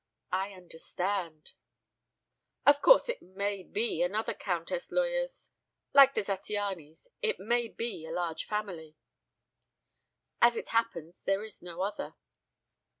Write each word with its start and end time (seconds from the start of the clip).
"I 0.31 0.53
understand." 0.53 1.51
"Of 2.65 2.81
course, 2.81 3.07
it 3.07 3.21
may 3.21 3.61
be 3.61 4.01
another 4.01 4.33
Countess 4.33 4.87
Loyos. 4.89 5.51
Like 5.93 6.15
the 6.15 6.23
Zattianys, 6.23 7.07
it 7.21 7.39
may 7.39 7.67
be 7.67 8.07
a 8.07 8.11
large 8.11 8.45
family." 8.45 8.95
"As 10.41 10.55
it 10.57 10.69
happens 10.69 11.21
there 11.21 11.43
is 11.43 11.61
no 11.61 11.81
other." 11.83 12.15